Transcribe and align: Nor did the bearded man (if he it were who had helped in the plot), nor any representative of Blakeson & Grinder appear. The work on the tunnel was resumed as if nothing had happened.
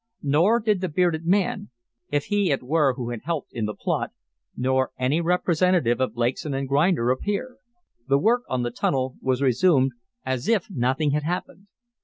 Nor 0.23 0.59
did 0.59 0.81
the 0.81 0.89
bearded 0.89 1.27
man 1.27 1.69
(if 2.09 2.23
he 2.25 2.49
it 2.49 2.63
were 2.63 2.95
who 2.95 3.11
had 3.11 3.21
helped 3.21 3.53
in 3.53 3.67
the 3.67 3.75
plot), 3.75 4.09
nor 4.57 4.89
any 4.97 5.21
representative 5.21 6.01
of 6.01 6.15
Blakeson 6.15 6.55
& 6.65 6.65
Grinder 6.65 7.11
appear. 7.11 7.57
The 8.07 8.17
work 8.17 8.41
on 8.49 8.63
the 8.63 8.71
tunnel 8.71 9.17
was 9.21 9.43
resumed 9.43 9.91
as 10.25 10.47
if 10.47 10.67
nothing 10.71 11.11
had 11.11 11.21
happened. 11.21 11.67